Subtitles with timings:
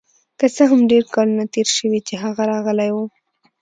[0.39, 2.97] که څه هم ډیر کلونه تیر شوي چې هغه راغلی و